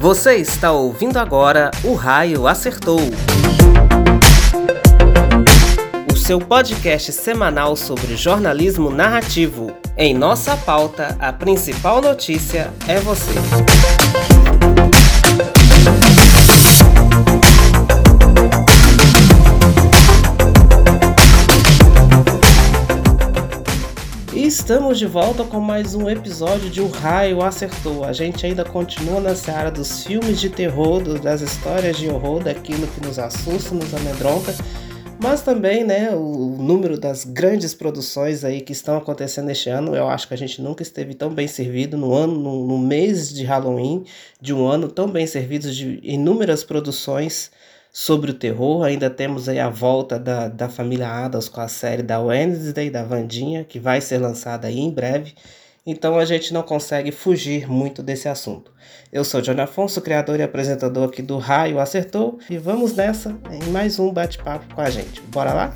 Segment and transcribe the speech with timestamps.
[0.00, 3.00] Você está ouvindo agora O Raio Acertou.
[6.10, 9.76] O seu podcast semanal sobre jornalismo narrativo.
[9.98, 13.34] Em nossa pauta, a principal notícia é você.
[24.72, 28.04] Estamos de volta com mais um episódio de O Raio Acertou.
[28.04, 32.86] A gente ainda continua na seara dos filmes de terror, das histórias de horror, daquilo
[32.86, 34.54] que nos assusta, nos amedronta,
[35.20, 39.96] mas também, né, o número das grandes produções aí que estão acontecendo este ano.
[39.96, 43.34] Eu acho que a gente nunca esteve tão bem servido no ano, no, no mês
[43.34, 44.04] de Halloween
[44.40, 47.50] de um ano, tão bem servido de inúmeras produções
[47.92, 48.84] sobre o terror.
[48.84, 53.02] Ainda temos aí a volta da, da família Adams com a série da Wednesday, da
[53.02, 55.34] Vandinha, que vai ser lançada aí em breve.
[55.86, 58.70] Então a gente não consegue fugir muito desse assunto.
[59.12, 63.70] Eu sou Johnny Afonso, criador e apresentador aqui do Raio Acertou, e vamos nessa em
[63.70, 65.20] mais um bate-papo com a gente.
[65.22, 65.74] Bora lá?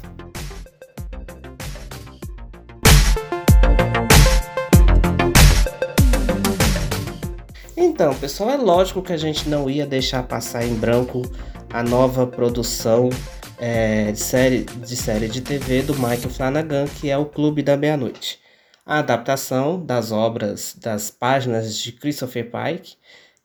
[7.77, 11.23] Então, pessoal, é lógico que a gente não ia deixar passar em branco
[11.75, 13.11] a nova produção
[13.59, 17.77] é, de, série, de série de TV do Mike Flanagan, que é o Clube da
[17.77, 18.39] Meia-Noite.
[18.87, 22.95] A adaptação das obras das páginas de Christopher Pike,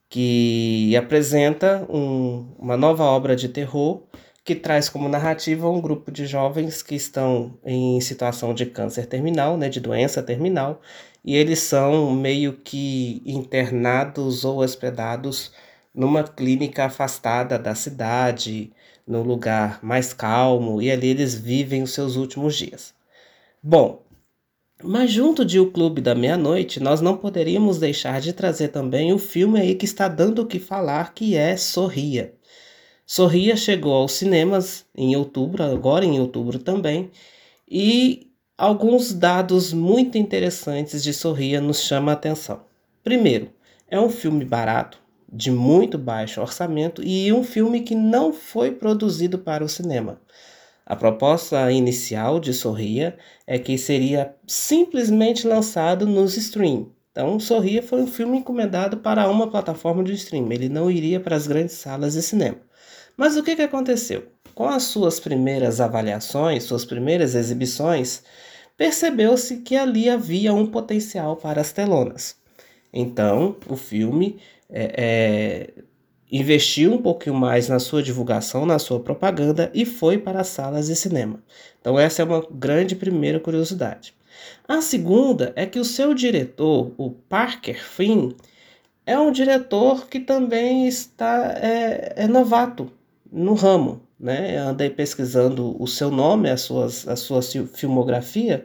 [0.08, 4.04] que apresenta um, uma nova obra de terror
[4.46, 9.58] que traz como narrativa um grupo de jovens que estão em situação de câncer terminal,
[9.58, 10.82] né, de doença terminal,
[11.26, 15.52] e eles são meio que internados ou hospedados
[15.94, 18.72] numa clínica afastada da cidade,
[19.06, 22.94] num lugar mais calmo, e ali eles vivem os seus últimos dias.
[23.62, 24.04] Bom,
[24.82, 29.20] mas junto de O Clube da Meia-Noite, nós não poderíamos deixar de trazer também o
[29.20, 32.34] filme aí que está dando o que falar, que é Sorria.
[33.06, 37.12] Sorria chegou aos cinemas em outubro, agora em outubro também,
[37.70, 42.62] e alguns dados muito interessantes de Sorria nos chamam a atenção.
[43.04, 43.50] Primeiro,
[43.90, 45.02] é um filme barato,
[45.32, 50.20] de muito baixo orçamento e um filme que não foi produzido para o cinema.
[50.86, 56.92] A proposta inicial de Sorria é que seria simplesmente lançado nos stream.
[57.12, 60.52] Então, Sorria foi um filme encomendado para uma plataforma de stream.
[60.52, 62.58] Ele não iria para as grandes salas de cinema.
[63.16, 64.28] Mas o que, que aconteceu?
[64.56, 68.24] Com as suas primeiras avaliações, suas primeiras exibições,
[68.76, 72.38] percebeu-se que ali havia um potencial para as telonas.
[72.92, 74.40] Então, o filme
[74.70, 75.84] é, é,
[76.32, 80.88] investiu um pouquinho mais na sua divulgação, na sua propaganda e foi para as salas
[80.88, 81.42] de cinema.
[81.82, 84.14] Então, essa é uma grande primeira curiosidade.
[84.68, 88.34] A segunda é que o seu diretor, o Parker Finn,
[89.06, 92.92] é um diretor que também está é, é novato
[93.32, 94.02] no ramo.
[94.20, 94.58] Né?
[94.58, 98.64] Eu andei pesquisando o seu nome, a, suas, a sua filmografia,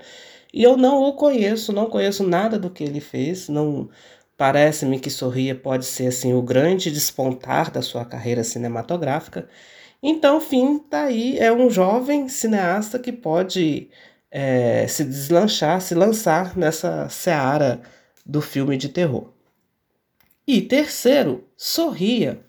[0.53, 3.89] e eu não o conheço, não conheço nada do que ele fez, não,
[4.37, 9.49] Parece-me que Sorria pode ser assim o grande despontar da sua carreira cinematográfica.
[10.03, 13.89] Então, Fim tá aí, é um jovem cineasta que pode
[14.31, 17.81] é, se deslanchar, se lançar nessa seara
[18.27, 19.33] do filme de terror.
[20.47, 22.41] E terceiro, Sorria.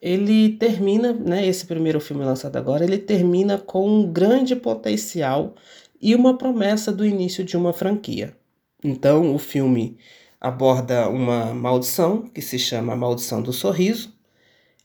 [0.00, 5.54] Ele termina, né, esse primeiro filme lançado agora, ele termina com um grande potencial
[6.00, 8.36] e uma promessa do início de uma franquia.
[8.82, 9.96] Então, o filme
[10.42, 14.12] aborda uma maldição que se chama Maldição do Sorriso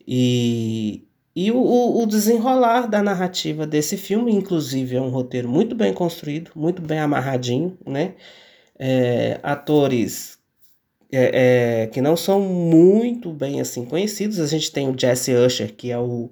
[0.08, 1.04] e,
[1.36, 6.52] e o, o desenrolar da narrativa desse filme, inclusive, é um roteiro muito bem construído,
[6.56, 8.14] muito bem amarradinho, né?
[8.78, 10.38] É, atores
[11.12, 14.40] é, é, que não são muito bem assim conhecidos.
[14.40, 16.30] A gente tem o Jesse Usher, que é o,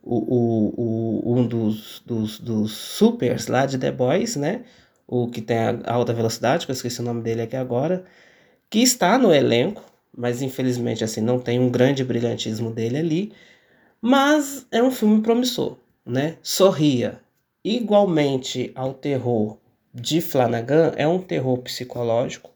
[0.00, 4.62] o, o, o, um dos, dos, dos supers lá de The Boys, né?
[5.04, 8.04] O que tem a alta velocidade, que eu esqueci o nome dele aqui agora
[8.70, 9.82] que está no elenco,
[10.16, 13.32] mas infelizmente assim não tem um grande brilhantismo dele ali,
[14.00, 16.36] mas é um filme promissor, né?
[16.42, 17.20] Sorria
[17.64, 19.58] igualmente ao terror
[19.92, 22.50] de Flanagan, é um terror psicológico.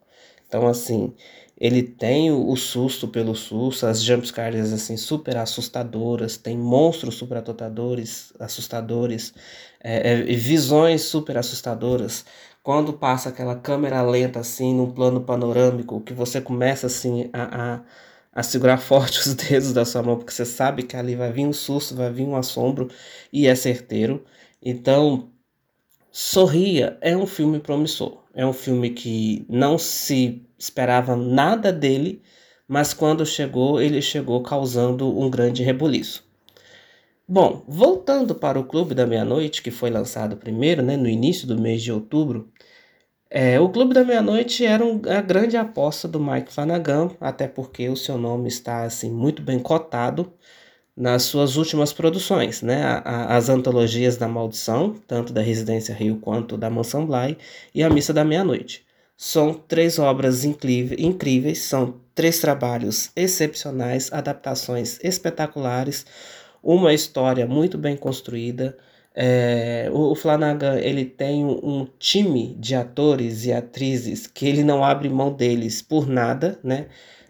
[0.46, 1.12] Então assim,
[1.58, 8.32] ele tem o, susto pelo susto, as jumpscares assim super assustadoras, tem monstros super assustadores,
[8.38, 9.32] assustadores,
[9.80, 12.24] é, é, visões super assustadoras
[12.62, 17.80] quando passa aquela câmera lenta assim, num plano panorâmico, que você começa assim a, a,
[18.32, 21.46] a segurar forte os dedos da sua mão, porque você sabe que ali vai vir
[21.46, 22.88] um susto, vai vir um assombro
[23.32, 24.24] e é certeiro.
[24.62, 25.30] Então,
[26.10, 28.22] Sorria é um filme promissor.
[28.34, 32.22] É um filme que não se esperava nada dele,
[32.68, 36.24] mas quando chegou, ele chegou causando um grande rebuliço.
[37.26, 41.58] Bom, voltando para o Clube da Meia-Noite, que foi lançado primeiro, né, no início do
[41.58, 42.51] mês de outubro,
[43.34, 47.88] é, o Clube da Meia-Noite era um, a grande aposta do Mike Flanagan, até porque
[47.88, 50.32] o seu nome está assim muito bem cotado
[50.94, 52.84] nas suas últimas produções, né?
[52.84, 57.38] A, a, as antologias da Maldição, tanto da Residência Rio quanto da Mansão Bly,
[57.74, 58.84] e a Missa da Meia-Noite.
[59.16, 66.04] São três obras incríveis, são três trabalhos excepcionais, adaptações espetaculares,
[66.62, 68.76] uma história muito bem construída.
[69.14, 75.08] É, o, Flanagan ele tem um, time de atores e atrizes que ele não abre
[75.08, 76.86] mão deles por nada, né?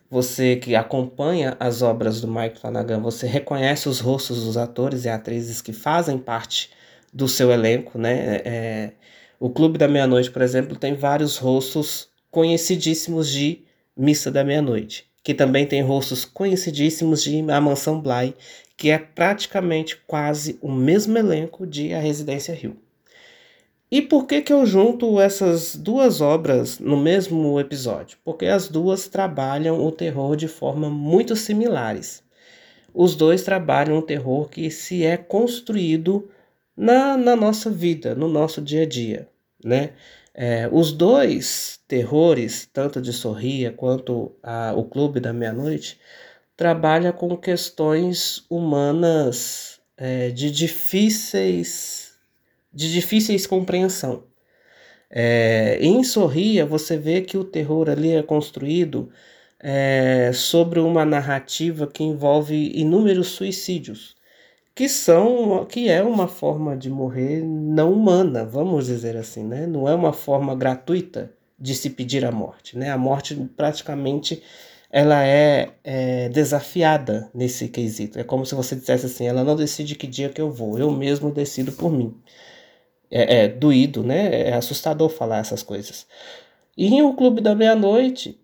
[0.09, 5.09] Você que acompanha as obras do Mike Flanagan, você reconhece os rostos dos atores e
[5.09, 6.71] atrizes que fazem parte
[7.13, 8.41] do seu elenco, né?
[8.45, 8.93] É,
[9.41, 13.65] o Clube da Meia-Noite, por exemplo, tem vários rostos conhecidíssimos de
[13.97, 18.35] Missa da Meia-Noite, que também tem rostos conhecidíssimos de A Mansão Bly,
[18.77, 22.77] que é praticamente quase o mesmo elenco de A Residência Rio.
[23.91, 28.17] E por que, que eu junto essas duas obras no mesmo episódio?
[28.25, 32.23] Porque as duas trabalham o terror de forma muito similares.
[32.95, 36.31] Os dois trabalham um terror que se é construído
[36.75, 39.29] na, na nossa vida, no nosso dia a dia.
[39.63, 39.91] Né?
[40.35, 46.01] É, os dois terrores, tanto de Sorria quanto a, o Clube da Meia-Noite,
[46.63, 52.13] trabalha com questões humanas é, de difíceis
[52.73, 54.23] de difíceis compreensão.
[55.11, 59.11] É, em Sorria você vê que o terror ali é construído
[59.59, 64.15] é, sobre uma narrativa que envolve inúmeros suicídios,
[64.73, 69.67] que são que é uma forma de morrer não humana, vamos dizer assim, né?
[69.67, 72.93] Não é uma forma gratuita de se pedir a morte, né?
[72.93, 74.41] A morte praticamente
[74.93, 78.19] ela é, é, desafiada nesse quesito.
[78.19, 80.91] É como se você dissesse assim: ela não decide que dia que eu vou, eu
[80.91, 82.15] mesmo decido por mim.
[83.11, 84.51] É, é doído, né?
[84.51, 86.07] É assustador falar essas coisas.
[86.77, 88.39] E em O Clube da Meia-Noite,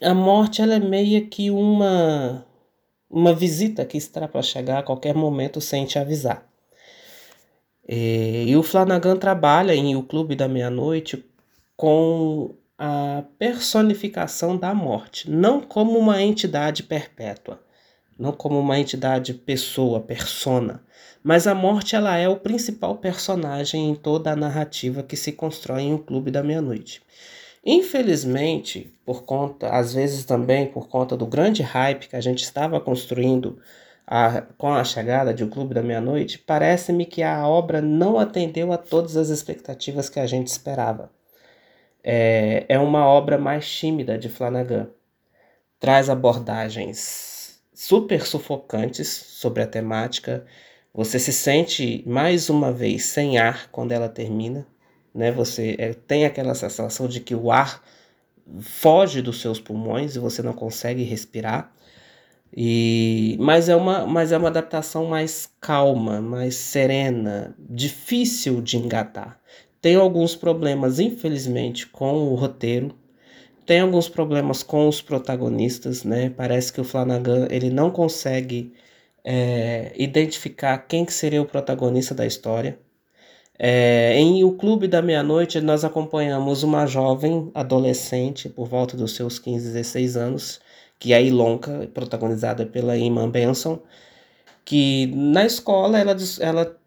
[0.00, 2.46] a morte ela é meio que uma,
[3.08, 6.48] uma visita que está para chegar a qualquer momento sem te avisar.
[7.88, 11.24] E, e o Flanagan trabalha em O Clube da Meia-Noite
[11.76, 17.60] com a personificação da morte, não como uma entidade perpétua,
[18.18, 20.82] não como uma entidade pessoa, persona,
[21.22, 25.82] mas a morte ela é o principal personagem em toda a narrativa que se constrói
[25.82, 27.02] em O Clube da Meia-Noite.
[27.62, 32.80] Infelizmente, por conta, às vezes também por conta do grande hype que a gente estava
[32.80, 33.58] construindo
[34.06, 38.72] a, com a chegada de O Clube da Meia-Noite, parece-me que a obra não atendeu
[38.72, 41.10] a todas as expectativas que a gente esperava
[42.02, 44.88] é, é uma obra mais tímida de Flanagan.
[45.78, 50.44] Traz abordagens super sufocantes sobre a temática.
[50.92, 54.66] Você se sente mais uma vez sem ar quando ela termina,
[55.14, 55.32] né?
[55.32, 57.82] Você é, tem aquela sensação de que o ar
[58.60, 61.72] foge dos seus pulmões e você não consegue respirar.
[62.54, 69.40] E mas é uma mas é uma adaptação mais calma, mais serena, difícil de engatar.
[69.80, 72.94] Tem alguns problemas, infelizmente, com o roteiro.
[73.66, 76.30] Tem alguns problemas com os protagonistas, né?
[76.30, 78.74] Parece que o Flanagan ele não consegue
[79.24, 82.78] é, identificar quem que seria o protagonista da história.
[83.58, 89.38] É, em O Clube da Meia-Noite, nós acompanhamos uma jovem adolescente, por volta dos seus
[89.38, 90.60] 15, 16 anos,
[90.98, 93.78] que é Ilonka, protagonizada pela Iman Benson,
[94.64, 96.79] que na escola ela, ela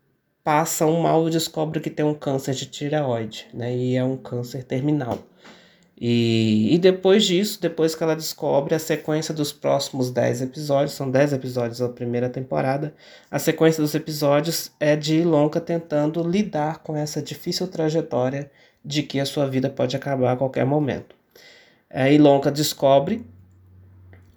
[0.44, 3.76] passa um mal e descobre que tem um câncer de tireoide, né?
[3.76, 5.20] E é um câncer terminal.
[6.00, 11.10] E, e depois disso, depois que ela descobre a sequência dos próximos 10 episódios, são
[11.10, 12.94] 10 episódios da primeira temporada,
[13.32, 18.52] a sequência dos episódios é de Lonca tentando lidar com essa difícil trajetória
[18.84, 21.16] de que a sua vida pode acabar a qualquer momento.
[21.90, 23.26] Aí Lonca descobre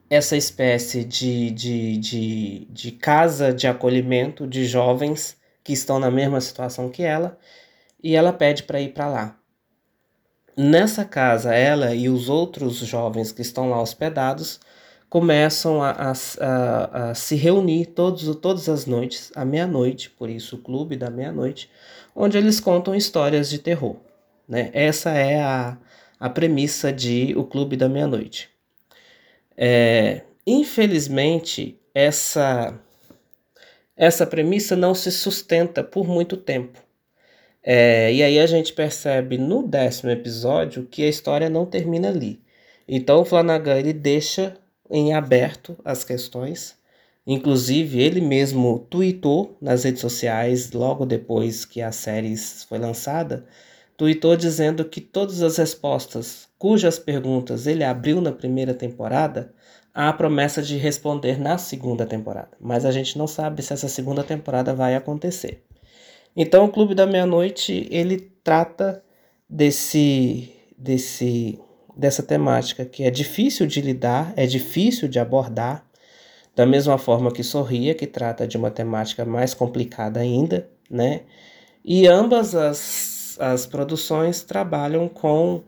[0.09, 5.37] essa espécie de, de, de, de casa de acolhimento de jovens
[5.67, 7.37] que estão na mesma situação que ela,
[8.01, 9.37] e ela pede para ir para lá.
[10.57, 14.61] Nessa casa, ela e os outros jovens que estão lá hospedados
[15.11, 20.55] começam a, a, a, a se reunir todos, todas as noites, à meia-noite, por isso
[20.55, 21.69] o clube da meia-noite,
[22.15, 23.97] onde eles contam histórias de terror.
[24.49, 24.71] Né?
[24.73, 25.77] Essa é a,
[26.21, 28.49] a premissa de O Clube da Meia-Noite.
[29.57, 32.79] É, infelizmente, essa
[33.97, 36.79] essa premissa não se sustenta por muito tempo.
[37.62, 42.41] É, e aí a gente percebe no décimo episódio que a história não termina ali.
[42.87, 44.57] Então o Flanagan ele deixa
[44.91, 46.76] em aberto as questões.
[47.26, 53.45] Inclusive, ele mesmo tweetou nas redes sociais, logo depois que a série foi lançada,
[53.97, 59.53] tweetou dizendo que todas as respostas cujas perguntas ele abriu na primeira temporada,
[59.95, 62.51] há a promessa de responder na segunda temporada.
[62.61, 65.63] Mas a gente não sabe se essa segunda temporada vai acontecer.
[66.37, 69.03] Então, o Clube da Meia-Noite, ele trata
[69.49, 71.59] desse, desse,
[71.97, 75.87] dessa temática que é difícil de lidar, é difícil de abordar,
[76.55, 81.23] da mesma forma que Sorria, que trata de uma temática mais complicada ainda, né?
[81.85, 85.63] E ambas as, as produções trabalham com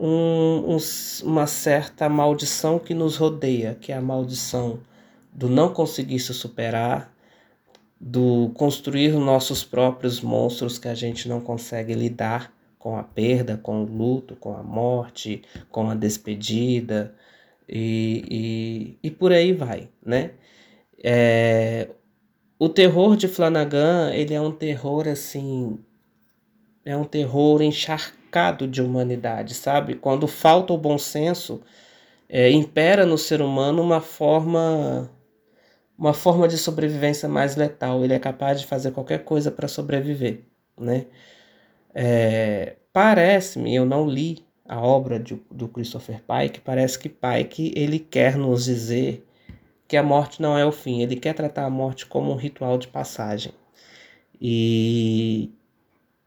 [0.00, 0.78] um, um,
[1.24, 4.80] uma certa maldição que nos rodeia, que é a maldição
[5.30, 7.14] do não conseguir se superar,
[8.00, 13.82] do construir nossos próprios monstros que a gente não consegue lidar com a perda, com
[13.82, 17.14] o luto, com a morte, com a despedida,
[17.68, 20.30] e, e, e por aí vai, né?
[21.04, 21.90] É,
[22.58, 25.78] o terror de Flanagan, ele é um terror assim,
[26.86, 28.19] é um terror encharcado
[28.68, 29.94] de humanidade, sabe?
[29.96, 31.60] Quando falta o bom senso,
[32.28, 35.10] é, impera no ser humano uma forma
[35.98, 38.02] uma forma de sobrevivência mais letal.
[38.04, 40.40] Ele é capaz de fazer qualquer coisa para sobreviver,
[40.78, 41.06] né?
[41.94, 47.98] É, Parece-me, eu não li a obra de, do Christopher Pike, parece que Pike ele
[48.00, 49.24] quer nos dizer
[49.86, 52.78] que a morte não é o fim, ele quer tratar a morte como um ritual
[52.78, 53.52] de passagem.
[54.40, 55.50] E,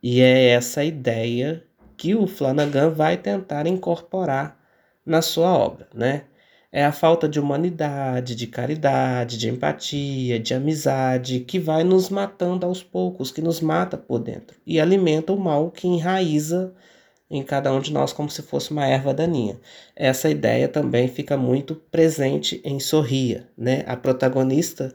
[0.01, 1.65] e é essa ideia
[2.03, 4.59] que o Flanagan vai tentar incorporar
[5.05, 6.25] na sua obra, né?
[6.69, 12.65] É a falta de humanidade, de caridade, de empatia, de amizade que vai nos matando
[12.65, 16.73] aos poucos, que nos mata por dentro e alimenta o mal que enraiza
[17.31, 19.57] em cada um de nós como se fosse uma erva daninha.
[19.95, 23.85] Essa ideia também fica muito presente em Sorria, né?
[23.87, 24.93] A protagonista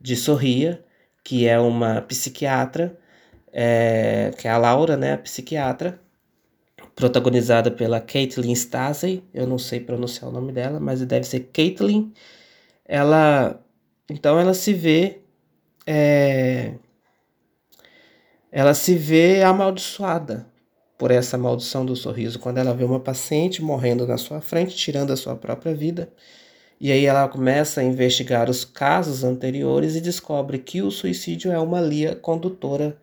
[0.00, 0.84] de Sorria,
[1.22, 2.98] que é uma psiquiatra,
[3.52, 5.12] é, que é a Laura, né?
[5.12, 6.00] A psiquiatra,
[6.98, 12.12] protagonizada pela Caitlin Stasey, eu não sei pronunciar o nome dela, mas deve ser Caitlin.
[12.84, 13.62] Ela,
[14.10, 15.20] então ela se vê,
[15.86, 16.72] é,
[18.50, 20.44] ela se vê amaldiçoada
[20.98, 25.12] por essa maldição do sorriso, quando ela vê uma paciente morrendo na sua frente, tirando
[25.12, 26.12] a sua própria vida.
[26.80, 31.60] E aí ela começa a investigar os casos anteriores e descobre que o suicídio é
[31.60, 33.00] uma linha condutora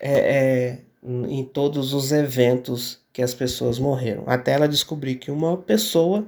[0.00, 4.24] é, é, em todos os eventos que as pessoas morreram.
[4.26, 6.26] Até ela descobrir que uma pessoa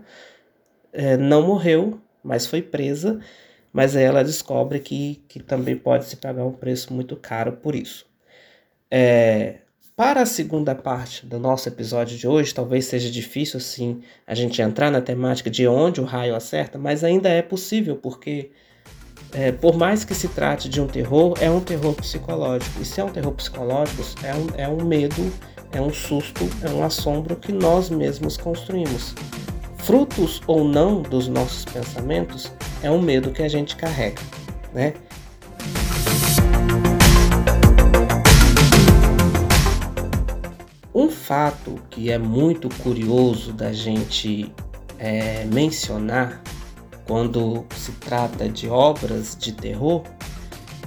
[0.91, 3.21] é, não morreu, mas foi presa,
[3.71, 7.75] mas aí ela descobre que, que também pode se pagar um preço muito caro por
[7.75, 8.07] isso.
[8.91, 9.57] É,
[9.95, 14.63] para a segunda parte do nosso episódio de hoje, talvez seja difícil assim a gente
[14.63, 18.51] entrar na temática de onde o raio acerta, mas ainda é possível, porque
[19.35, 22.81] é, por mais que se trate de um terror, é um terror psicológico.
[22.81, 25.31] E se é um terror psicológico, é um, é um medo,
[25.73, 29.15] é um susto, é um assombro que nós mesmos construímos.
[29.79, 34.21] Frutos ou não dos nossos pensamentos, é um medo que a gente carrega,
[34.75, 34.95] né?
[40.95, 44.53] Um fato que é muito curioso da gente
[44.99, 46.43] é, mencionar
[47.07, 50.03] quando se trata de obras de terror,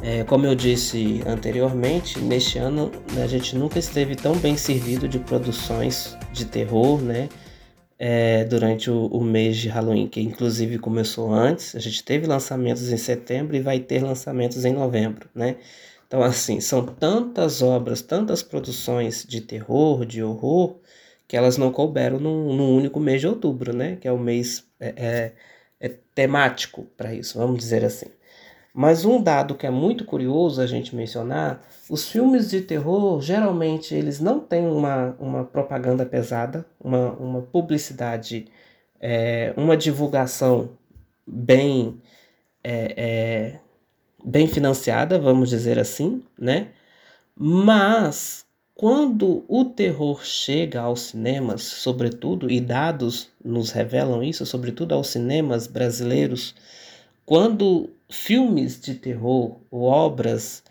[0.04, 2.92] é, como eu disse anteriormente, neste ano
[3.22, 7.30] a gente nunca esteve tão bem servido de produções de terror, né?
[8.00, 11.76] É, durante o, o, mês de Halloween, que inclusive começou antes.
[11.76, 15.58] A gente teve lançamentos em setembro e vai ter lançamentos em novembro, né?
[16.08, 20.80] Então, assim, são tantas obras, tantas produções de terror, de horror,
[21.28, 23.98] que elas não couberam num, num único mês de outubro, né?
[23.98, 25.34] Que é o mês é, é,
[25.80, 28.08] é temático para isso, vamos dizer assim.
[28.74, 33.94] Mas um dado que é muito curioso a gente mencionar, os filmes de terror, geralmente,
[33.94, 38.48] eles não têm uma, uma propaganda pesada, uma, uma publicidade,
[39.00, 40.70] é, uma divulgação
[41.28, 42.02] bem...
[42.64, 42.94] É,
[43.58, 43.60] é,
[44.24, 46.70] bem financiada, vamos dizer assim, né?
[47.36, 55.08] Mas quando o terror chega aos cinemas, sobretudo, e dados nos revelam isso, sobretudo aos
[55.08, 56.56] cinemas brasileiros,
[57.26, 60.64] quando filmes de terror ou obras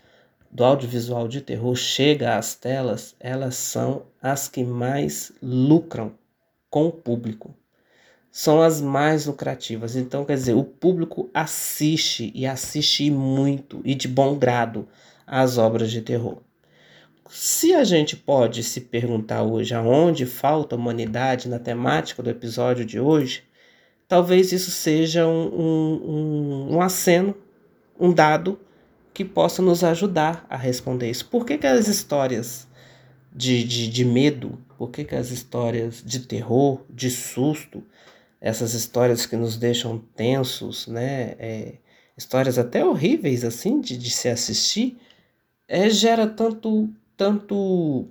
[0.49, 6.13] do audiovisual de terror chega às telas, elas são as que mais lucram
[6.69, 7.53] com o público
[8.31, 9.95] são as mais lucrativas.
[9.95, 14.87] Então, quer dizer, o público assiste e assiste muito e de bom grado
[15.27, 16.37] às obras de terror.
[17.29, 22.99] Se a gente pode se perguntar hoje aonde falta humanidade na temática do episódio de
[22.99, 23.43] hoje,
[24.11, 27.33] talvez isso seja um, um, um aceno,
[27.97, 28.59] um dado
[29.13, 31.25] que possa nos ajudar a responder isso.
[31.27, 32.67] Por que, que as histórias
[33.31, 37.81] de, de, de medo, por que, que as histórias de terror, de susto,
[38.41, 41.35] essas histórias que nos deixam tensos, né?
[41.39, 41.75] É,
[42.17, 44.97] histórias até horríveis assim de, de se assistir,
[45.69, 48.09] é, gera tanto, tanto,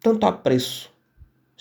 [0.00, 0.90] tanto apreço,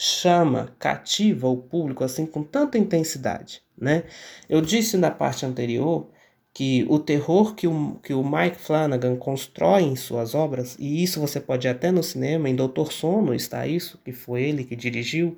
[0.02, 4.06] chama, cativa o público assim com tanta intensidade, né?
[4.48, 6.10] Eu disse na parte anterior
[6.54, 11.20] que o terror que o, que o Mike Flanagan constrói em suas obras, e isso
[11.20, 14.74] você pode ir até no cinema, em Doutor Sono está isso, que foi ele que
[14.74, 15.38] dirigiu,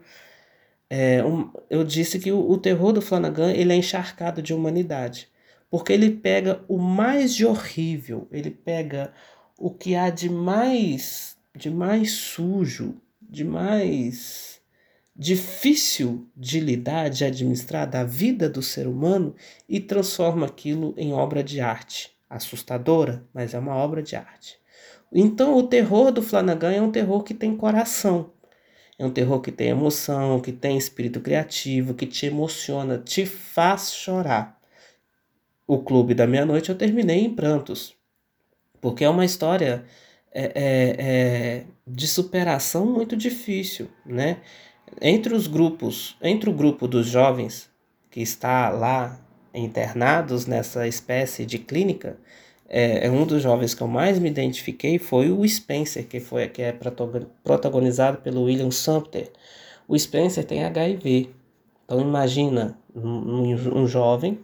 [0.87, 5.27] é, um, eu disse que o, o terror do Flanagan ele é encharcado de humanidade,
[5.71, 9.11] porque ele pega o mais de horrível, ele pega
[9.57, 13.01] o que há de mais, de mais sujo,
[13.31, 14.59] de mais
[15.15, 19.33] difícil de lidar, de administrar da vida do ser humano
[19.69, 22.11] e transforma aquilo em obra de arte.
[22.29, 24.59] Assustadora, mas é uma obra de arte.
[25.11, 28.31] Então, o terror do Flanagan é um terror que tem coração.
[28.97, 33.93] É um terror que tem emoção, que tem espírito criativo, que te emociona, te faz
[33.93, 34.59] chorar.
[35.65, 37.95] O Clube da Meia-Noite eu terminei em prantos,
[38.79, 39.85] porque é uma história
[40.33, 44.37] é, é, é, de superação muito difícil, né?
[45.01, 47.69] Entre os grupos, entre o grupo dos jovens
[48.09, 49.19] que está lá
[49.53, 52.17] internados nessa espécie de clínica,
[52.67, 56.47] é, é, um dos jovens que eu mais me identifiquei foi o Spencer, que foi
[56.47, 56.73] que é
[57.43, 59.29] protagonizado pelo William Sumpter.
[59.87, 61.29] O Spencer tem HIV.
[61.83, 64.39] Então imagina um, um jovem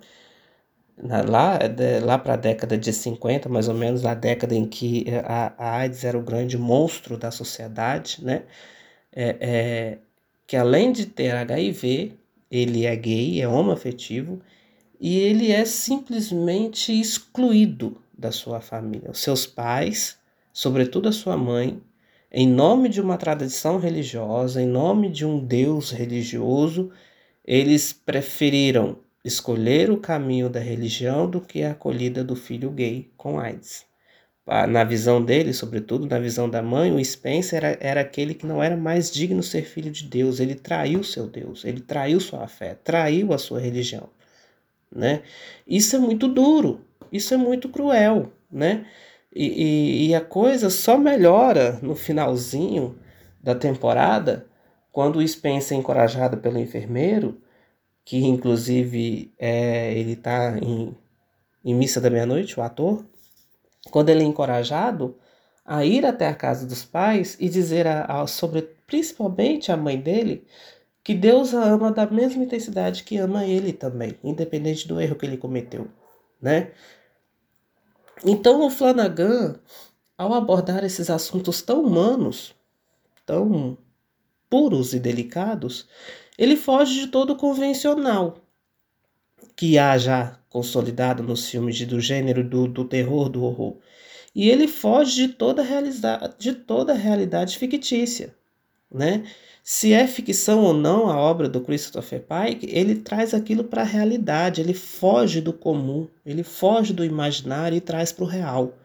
[1.02, 1.60] lá,
[2.04, 5.78] lá para a década de 50, mais ou menos, a década em que a, a
[5.78, 8.44] AIDS era o grande monstro da sociedade, né?
[9.12, 9.98] É, é,
[10.46, 12.14] que além de ter HIV,
[12.50, 14.42] ele é gay, é homoafetivo
[15.00, 19.12] e ele é simplesmente excluído da sua família.
[19.12, 20.18] Os seus pais,
[20.54, 21.82] sobretudo a sua mãe,
[22.32, 26.92] em nome de uma tradição religiosa, em nome de um Deus religioso,
[27.46, 33.40] eles preferiram escolher o caminho da religião do que a acolhida do filho gay com
[33.40, 33.88] AIDS
[34.68, 38.64] na visão dele, sobretudo na visão da mãe, o Spencer era, era aquele que não
[38.64, 40.40] era mais digno ser filho de Deus.
[40.40, 44.10] Ele traiu seu Deus, ele traiu sua fé, traiu a sua religião.
[44.90, 45.22] Né?
[45.68, 46.80] Isso é muito duro,
[47.12, 48.32] isso é muito cruel.
[48.50, 48.86] Né?
[49.36, 52.98] E, e, e a coisa só melhora no finalzinho
[53.44, 54.48] da temporada,
[54.94, 57.42] quando o Spencer é encorajado pelo enfermeiro,
[58.08, 60.96] que inclusive é, ele está em,
[61.66, 63.04] em Missa da Meia-Noite, o ator,
[63.92, 65.18] quando ele é encorajado
[65.66, 70.00] a ir até a casa dos pais e dizer a, a, sobre principalmente a mãe
[70.00, 70.48] dele
[71.04, 75.26] que Deus a ama da mesma intensidade que ama ele também, independente do erro que
[75.26, 75.90] ele cometeu,
[76.42, 76.72] né?
[78.24, 79.60] Então o Flanagan,
[80.18, 82.56] ao abordar esses assuntos tão humanos,
[83.26, 83.78] tão
[84.50, 85.90] puros e delicados,
[86.38, 88.38] ele foge de todo o convencional
[89.56, 93.78] que há já consolidado nos filmes do gênero do, do terror, do horror.
[94.34, 98.36] E ele foge de toda, realidade, de toda realidade fictícia.
[98.90, 99.24] Né?
[99.64, 103.86] Se é ficção ou não a obra do Christopher Pike, ele traz aquilo para a
[103.86, 108.78] realidade, ele foge do comum, ele foge do imaginário e traz para o real.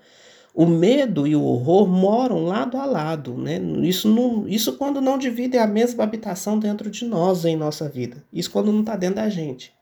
[0.55, 3.59] O medo e o horror moram lado a lado, né?
[3.83, 8.23] Isso, não, isso quando não dividem a mesma habitação dentro de nós em nossa vida.
[8.31, 9.73] Isso quando não está dentro da gente.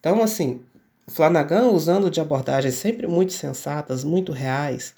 [0.00, 0.62] Então, assim,
[1.06, 4.94] Flanagan, usando de abordagens sempre muito sensatas, muito reais,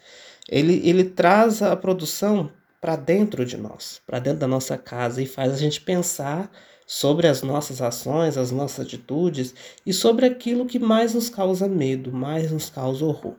[0.49, 5.27] ele, ele traz a produção para dentro de nós, para dentro da nossa casa e
[5.27, 6.51] faz a gente pensar
[6.87, 9.55] sobre as nossas ações, as nossas atitudes
[9.85, 13.35] e sobre aquilo que mais nos causa medo, mais nos causa horror.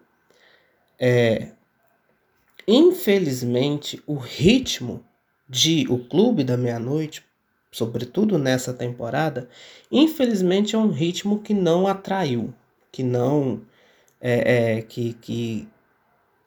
[0.99, 1.51] É,
[2.67, 5.03] infelizmente, o ritmo
[5.47, 7.23] de O Clube da Meia-Noite
[7.71, 9.47] sobretudo nessa temporada,
[9.91, 12.53] infelizmente é um ritmo que não atraiu,
[12.91, 13.62] que não
[14.19, 15.67] é, é, que, que,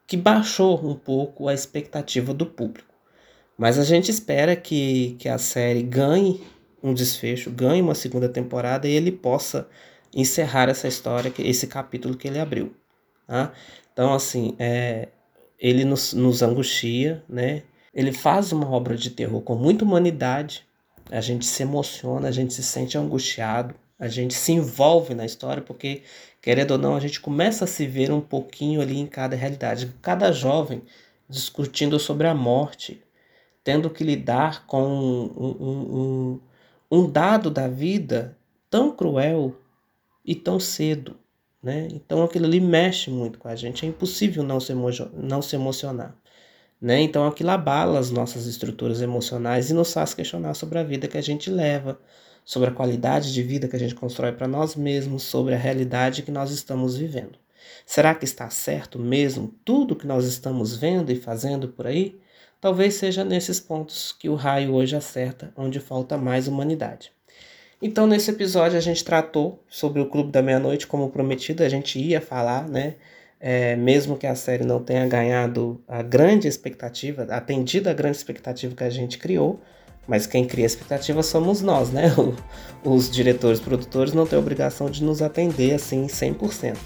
[0.06, 2.92] que baixou um pouco a expectativa do público.
[3.56, 6.42] Mas a gente espera que, que a série ganhe
[6.82, 9.68] um desfecho, ganhe uma segunda temporada e ele possa
[10.14, 12.74] encerrar essa história, esse capítulo que ele abriu.
[13.30, 13.52] Tá?
[13.92, 15.06] Então, assim, é,
[15.56, 17.62] ele nos, nos angustia, né?
[17.94, 20.66] Ele faz uma obra de terror com muita humanidade,
[21.08, 25.62] a gente se emociona, a gente se sente angustiado, a gente se envolve na história,
[25.62, 26.02] porque,
[26.42, 29.94] querendo ou não, a gente começa a se ver um pouquinho ali em cada realidade.
[30.02, 30.82] Cada jovem
[31.28, 33.00] discutindo sobre a morte,
[33.62, 36.40] tendo que lidar com um, um, um,
[36.90, 38.36] um dado da vida
[38.68, 39.54] tão cruel
[40.24, 41.19] e tão cedo,
[41.62, 41.88] né?
[41.92, 44.72] Então aquilo ali mexe muito com a gente, é impossível não se,
[45.14, 46.16] não se emocionar.
[46.80, 47.00] Né?
[47.02, 51.18] Então aquilo abala as nossas estruturas emocionais e nos faz questionar sobre a vida que
[51.18, 52.00] a gente leva,
[52.44, 56.22] sobre a qualidade de vida que a gente constrói para nós mesmos, sobre a realidade
[56.22, 57.38] que nós estamos vivendo.
[57.84, 62.18] Será que está certo mesmo tudo que nós estamos vendo e fazendo por aí?
[62.60, 67.12] Talvez seja nesses pontos que o raio hoje acerta, onde falta mais humanidade.
[67.82, 71.98] Então, nesse episódio, a gente tratou sobre o Clube da Meia-Noite, como prometido, a gente
[71.98, 72.96] ia falar, né?
[73.40, 78.74] É, mesmo que a série não tenha ganhado a grande expectativa, atendido a grande expectativa
[78.76, 79.58] que a gente criou,
[80.06, 82.12] mas quem cria expectativa somos nós, né?
[82.84, 86.76] os diretores, produtores não têm obrigação de nos atender assim 100%.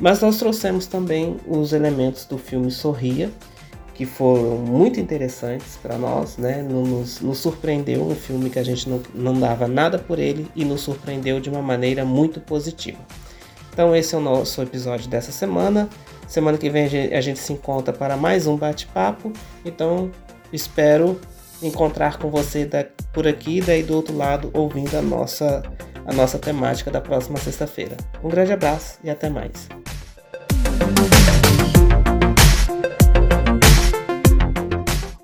[0.00, 3.30] Mas nós trouxemos também os elementos do filme Sorria,
[4.00, 6.62] que foram muito interessantes para nós, né?
[6.62, 10.64] Nos, nos, surpreendeu um filme que a gente não, não dava nada por ele e
[10.64, 12.96] nos surpreendeu de uma maneira muito positiva.
[13.70, 15.86] Então esse é o nosso episódio dessa semana.
[16.26, 19.34] Semana que vem a gente, a gente se encontra para mais um bate-papo.
[19.66, 20.10] Então
[20.50, 21.20] espero
[21.62, 25.62] encontrar com você da, por aqui daí do outro lado ouvindo a nossa,
[26.06, 27.98] a nossa temática da próxima sexta-feira.
[28.24, 29.68] Um grande abraço e até mais.